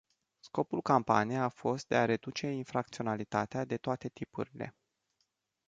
[0.39, 4.75] Scopul campaniei a fost de a reduce infracționalitatea de toate tipurile.